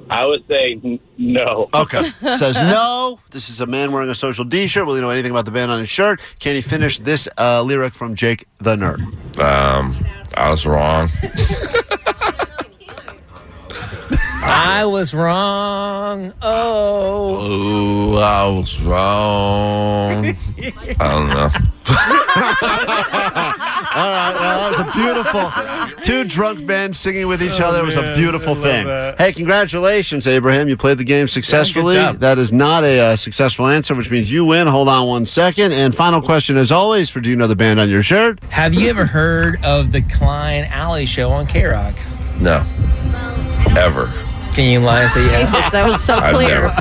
[0.10, 1.70] I would say n- no.
[1.74, 2.04] Okay.
[2.36, 3.20] Says no.
[3.32, 4.86] This is a man wearing a social D shirt.
[4.86, 6.20] Will he know anything about the band on his shirt?
[6.40, 9.00] Can he finish this uh, lyric from Jake the Nerd?
[9.40, 9.96] Um,
[10.36, 11.10] I was wrong.
[14.46, 16.34] I was wrong.
[16.42, 18.14] Oh.
[18.14, 20.26] Oh, I was wrong.
[20.26, 21.50] I don't know.
[23.96, 24.34] All right.
[24.34, 24.92] Well, that was a
[25.94, 27.80] beautiful two drunk men singing with each other.
[27.80, 28.88] It was a beautiful thing.
[28.88, 29.20] that.
[29.20, 30.68] Hey, congratulations, Abraham.
[30.68, 31.96] You played the game successfully.
[31.96, 32.20] job.
[32.20, 34.68] that is not a uh, successful answer, which means you win.
[34.68, 35.74] Hold on one second.
[35.74, 38.44] And final question, as always, for Do You Know the Band on your shirt?
[38.46, 41.96] Have you ever heard of the Klein Alley Show on K Rock?
[42.40, 42.66] No.
[43.78, 44.12] Ever.
[44.54, 45.40] Can you lie and say you have?
[45.50, 46.72] Jesus, that was so clear.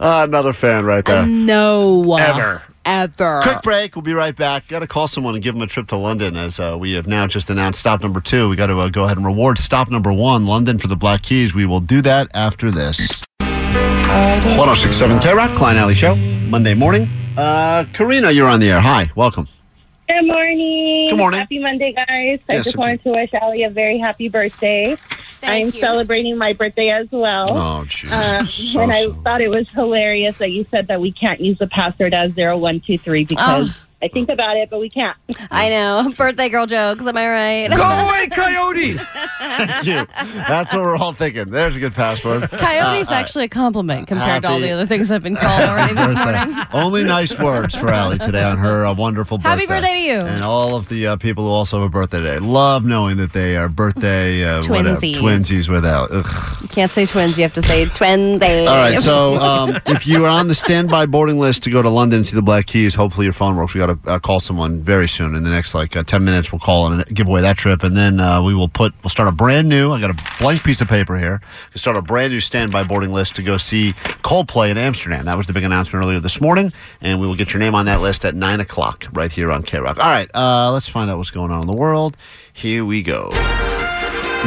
[0.00, 1.26] Uh, another fan right there.
[1.26, 1.98] No.
[1.98, 2.62] One ever.
[2.84, 3.40] Ever.
[3.42, 3.96] Quick break.
[3.96, 4.68] We'll be right back.
[4.68, 7.06] Got to call someone and give them a trip to London as uh, we have
[7.08, 8.48] now just announced stop number two.
[8.48, 11.22] We got to uh, go ahead and reward stop number one, London for the Black
[11.22, 11.54] Keys.
[11.54, 13.20] We will do that after this.
[13.40, 17.08] 1067 K Rock, Klein Alley Show, Monday morning.
[17.36, 18.80] Uh, Karina, you're on the air.
[18.80, 19.48] Hi, welcome.
[20.08, 21.08] Good morning.
[21.10, 21.40] Good morning.
[21.40, 22.40] Happy Monday, guys.
[22.48, 24.96] Yes, I just wanted to wish Allie a very happy birthday.
[25.42, 25.70] I'm you.
[25.72, 27.48] celebrating my birthday as well.
[27.50, 28.10] Oh, jeez.
[28.40, 31.40] Um, So and I so- thought it was hilarious that you said that we can't
[31.40, 33.84] use the password as 0123 because Oh.
[34.00, 35.16] I think about it, but we can't.
[35.50, 36.12] I know.
[36.16, 37.04] Birthday girl jokes.
[37.04, 37.68] Am I right?
[37.68, 38.94] Go away, coyote!
[38.94, 40.06] Thank you.
[40.46, 41.50] That's what we're all thinking.
[41.50, 42.48] There's a good password.
[42.50, 45.62] Coyote's Uh, uh, actually a compliment compared to all the other things I've been called
[45.62, 46.64] already this morning.
[46.72, 49.48] Only nice words for Allie today on her uh, wonderful birthday.
[49.50, 50.18] Happy birthday to you.
[50.32, 52.38] And all of the uh, people who also have a birthday today.
[52.38, 55.14] Love knowing that they are birthday uh, whatever, Twinsies.
[55.16, 56.10] twinsies without.
[56.12, 56.58] Ugh.
[56.62, 57.36] You can't say twins.
[57.36, 58.68] You have to say twinsies.
[58.68, 61.88] All right, so um, if you are on the standby boarding list to go to
[61.90, 63.74] London and see the Black Keys, hopefully your phone works.
[63.74, 65.34] We got got to uh, call someone very soon.
[65.34, 67.96] In the next like uh, ten minutes, we'll call and give away that trip, and
[67.96, 69.92] then uh, we will put we'll start a brand new.
[69.92, 71.40] I got a blank piece of paper here.
[71.74, 75.24] We start a brand new standby boarding list to go see Coldplay in Amsterdam.
[75.24, 77.86] That was the big announcement earlier this morning, and we will get your name on
[77.86, 79.98] that list at nine o'clock right here on K Rock.
[79.98, 82.16] All right, uh, let's find out what's going on in the world.
[82.52, 83.30] Here we go.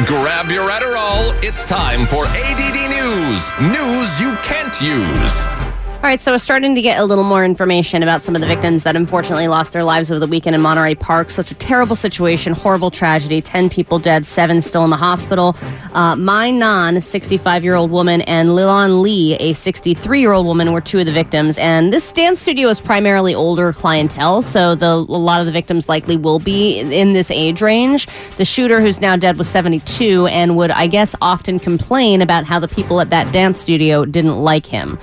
[0.06, 1.38] Grab your Adderall.
[1.42, 3.50] It's time for ADD News.
[3.60, 5.71] News you can't use.
[6.02, 8.46] All right, so we're starting to get a little more information about some of the
[8.48, 11.30] victims that unfortunately lost their lives over the weekend in Monterey Park.
[11.30, 13.40] Such a terrible situation, horrible tragedy.
[13.40, 15.54] 10 people dead, seven still in the hospital.
[15.92, 20.72] Uh, Mai Nan, 65 year old woman, and Lilan Li, a 63 year old woman,
[20.72, 21.56] were two of the victims.
[21.56, 25.88] And this dance studio is primarily older clientele, so the, a lot of the victims
[25.88, 28.08] likely will be in this age range.
[28.38, 32.58] The shooter, who's now dead, was 72 and would, I guess, often complain about how
[32.58, 34.98] the people at that dance studio didn't like him.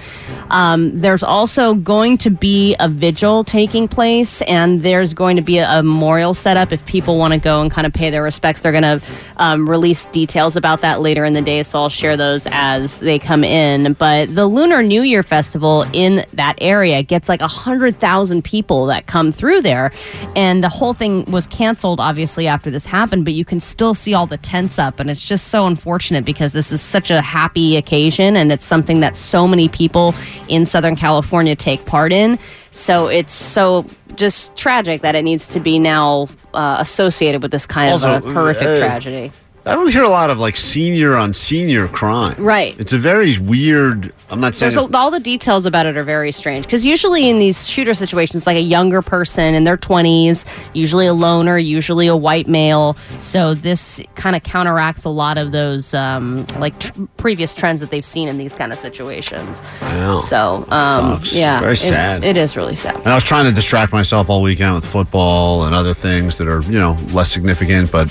[0.50, 5.58] Um, there's also going to be a vigil taking place, and there's going to be
[5.60, 8.24] a, a memorial set up if people want to go and kind of pay their
[8.24, 8.62] respects.
[8.62, 9.02] They're going to
[9.38, 13.20] um, release details about that later in the day, so I'll share those as they
[13.20, 13.94] come in.
[13.94, 19.32] But the Lunar New Year Festival in that area gets like 100,000 people that come
[19.32, 19.92] through there,
[20.36, 24.14] and the whole thing was canceled, obviously, after this happened, but you can still see
[24.14, 27.78] all the tents up, and it's just so unfortunate because this is such a happy
[27.78, 30.14] occasion, and it's something that so many people
[30.48, 32.40] in Southern California take part in.
[32.72, 37.66] So it's so just tragic that it needs to be now uh, associated with this
[37.66, 39.32] kind Also, of a horrific uh, tragedy.
[39.70, 42.36] I don't hear a lot of like senior on senior crime.
[42.38, 42.80] Right.
[42.80, 44.14] It's a very weird.
[44.30, 44.76] I'm not saying.
[44.76, 48.48] A, all the details about it are very strange because usually in these shooter situations,
[48.48, 52.98] like a younger person in their 20s, usually a loner, usually a white male.
[53.20, 57.92] So this kind of counteracts a lot of those um, like tr- previous trends that
[57.92, 59.62] they've seen in these kind of situations.
[59.82, 60.22] Wow.
[60.22, 62.24] So um, yeah, Very sad.
[62.24, 62.96] It is really sad.
[62.98, 66.48] And I was trying to distract myself all weekend with football and other things that
[66.48, 68.10] are, you know, less significant, but,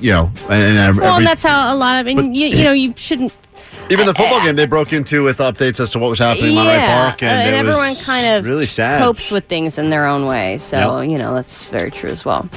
[0.00, 2.64] you know, and, and every, Well, and that's how a lot of, and you, you
[2.64, 3.32] know, you shouldn't.
[3.90, 6.54] even the football game they broke into with updates as to what was happening in
[6.56, 9.00] Monterey Park, and, uh, and it was everyone kind of really sad.
[9.00, 10.58] copes with things in their own way.
[10.58, 12.48] So you know that's very true as well.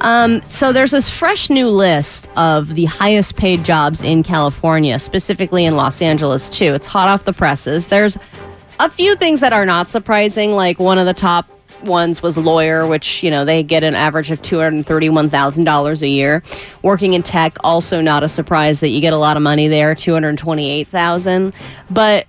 [0.00, 5.64] Um, so there's this fresh new list of the highest paid jobs in California, specifically
[5.64, 6.74] in Los Angeles too.
[6.74, 7.88] It's hot off the presses.
[7.88, 8.16] There's
[8.78, 10.52] a few things that are not surprising.
[10.52, 11.48] Like one of the top
[11.82, 15.64] ones was lawyer, which you know they get an average of two hundred thirty-one thousand
[15.64, 16.42] dollars a year.
[16.82, 19.94] Working in tech, also not a surprise that you get a lot of money there,
[19.94, 21.54] two hundred twenty-eight thousand.
[21.90, 22.26] But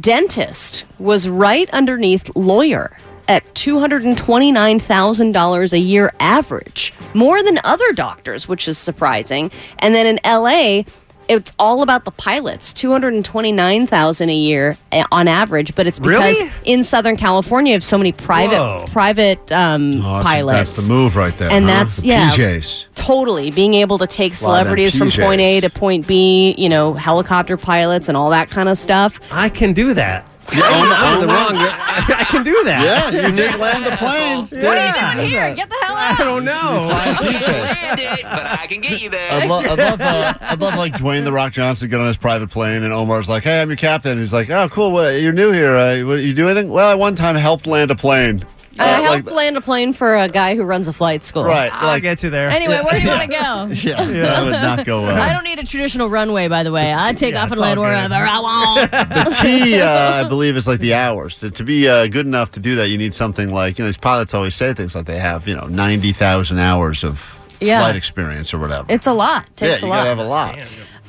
[0.00, 2.96] dentist was right underneath lawyer
[3.30, 9.52] at $229,000 a year average, more than other doctors, which is surprising.
[9.78, 10.82] And then in LA,
[11.30, 16.50] it's all about the pilots, 229,000 a year eh, on average, but it's because Really?
[16.64, 18.84] in Southern California you have so many private Whoa.
[18.88, 20.74] private um, Oh, pilots.
[20.76, 21.50] that's the move right there.
[21.50, 21.70] And huh?
[21.70, 22.84] that's The yeah, PJs.
[22.94, 26.06] totally being able to take A lot of them celebrities from point A to point
[26.06, 29.20] B, you know, helicopter pilots and all that kind of stuff.
[29.30, 30.26] I can do that.
[30.52, 31.54] Yeah, I'm, I'm the wrong.
[31.54, 32.82] I can do that.
[33.12, 34.64] Yeah, you did land the plane.
[34.64, 35.54] What are you doing here?
[35.54, 35.89] Get the hell out!
[36.00, 36.88] I don't know.
[36.88, 39.30] Land it, but I can get you there.
[39.30, 42.06] I'd, lo- I'd love, uh, I'd love like Dwayne the Rock Johnson to get on
[42.06, 44.92] his private plane, and Omar's like, "Hey, I'm your captain." He's like, "Oh, cool.
[44.92, 45.76] What, you're new here.
[45.76, 48.44] Uh, what, you do anything?" Well, I one time helped land a plane.
[48.78, 51.44] I Uh, helped land a plane for a guy who runs a flight school.
[51.44, 52.48] Right, I'll like- get you there.
[52.48, 53.36] Anyway, where do you want to go?
[53.88, 55.20] yeah, that would not go well.
[55.20, 56.94] I don't need a traditional runway, by the way.
[56.96, 58.90] I take Yeah, off and land wherever I want.
[58.92, 61.38] the key, uh, I believe, is like the hours.
[61.38, 63.88] To, to be uh, good enough to do that, you need something like you know.
[63.88, 67.80] These pilots always say things like they have you know ninety thousand hours of Yeah.
[67.80, 68.86] flight experience or whatever.
[68.88, 69.46] It's a lot.
[69.60, 69.96] yeah, Takes you a lot.
[70.04, 70.58] gotta have a lot.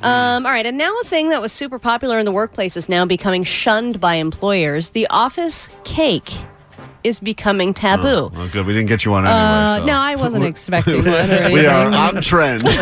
[0.01, 2.89] Um, all right, and now a thing that was super popular in the workplace is
[2.89, 4.89] now becoming shunned by employers.
[4.89, 6.31] The office cake
[7.03, 8.07] is becoming taboo.
[8.07, 8.65] Oh, well, good.
[8.65, 9.39] We didn't get you one anyway.
[9.39, 9.85] Uh, so.
[9.85, 12.63] no, I wasn't expecting one we are on trend.
[12.63, 12.77] but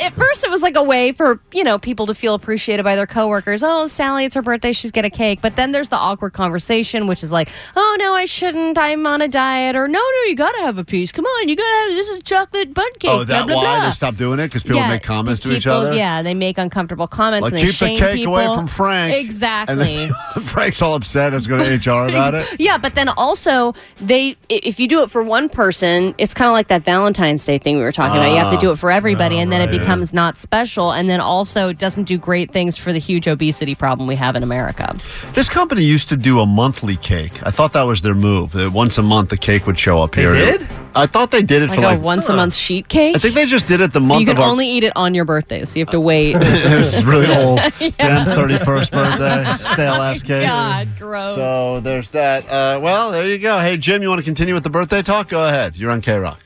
[0.00, 2.96] at first, it was like a way for you know people to feel appreciated by
[2.96, 3.62] their coworkers.
[3.62, 5.40] Oh, Sally, it's her birthday; she's get a cake.
[5.42, 8.78] But then there's the awkward conversation, which is like, oh no, I shouldn't.
[8.78, 9.76] I'm on a diet.
[9.76, 11.12] Or no, no, you gotta have a piece.
[11.12, 13.10] Come on, you gotta have this is chocolate bundt cake.
[13.10, 13.86] oh, that blah, why blah.
[13.86, 15.92] they stopped doing it because people make comments to each other.
[15.92, 18.34] Yeah, they make uncomfortable comments Like and they keep the shame cake people.
[18.34, 19.14] away from Frank.
[19.14, 20.08] Exactly.
[20.44, 21.33] Frank's all upset.
[21.34, 22.46] Has to go to HR about it.
[22.58, 26.52] Yeah, but then also they if you do it for one person, it's kind of
[26.52, 28.30] like that Valentine's Day thing we were talking about.
[28.30, 29.78] You have to do it for everybody and then it right.
[29.80, 34.06] becomes not special and then also doesn't do great things for the huge obesity problem
[34.08, 34.96] we have in America.
[35.34, 37.44] This company used to do a monthly cake.
[37.46, 38.52] I thought that was their move.
[38.52, 40.34] That once a month the cake would show up They here.
[40.34, 40.66] did?
[40.96, 43.16] I thought they did it Like for a like once a month sheet cake.
[43.16, 44.48] I think they just did it the month you can of our.
[44.48, 46.36] only eat it on your birthday, so you have to wait.
[46.38, 47.58] it was really old.
[47.98, 50.46] Damn thirty first birthday, stale ass oh cake.
[50.46, 51.23] God, gross.
[51.24, 51.36] Gross.
[51.36, 52.44] So there's that.
[52.48, 53.58] Uh, well, there you go.
[53.58, 55.28] Hey, Jim, you want to continue with the birthday talk?
[55.28, 55.76] Go ahead.
[55.76, 56.36] You're on KROQ.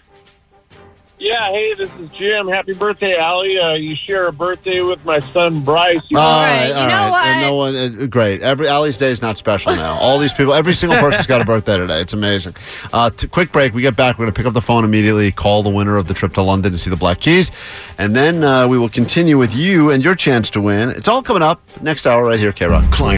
[1.21, 2.47] Yeah, hey, this is Jim.
[2.47, 3.59] Happy birthday, Allie.
[3.59, 6.01] Uh, you share a birthday with my son Bryce.
[6.09, 7.27] You all right, all right.
[7.27, 8.41] And no one, uh, great.
[8.41, 9.99] Every Allie's day is not special now.
[10.01, 12.01] All these people, every single person's got a birthday today.
[12.01, 12.55] It's amazing.
[12.93, 13.74] Uh, t- quick break.
[13.74, 14.16] We get back.
[14.16, 16.43] We're going to pick up the phone immediately, call the winner of the trip to
[16.43, 17.51] London to see the Black Keys,
[17.99, 20.91] and then uh, we will continue with you and your chance to win.
[20.91, 22.93] It's all coming up next hour right here, KROQ.
[22.93, 23.18] Klein.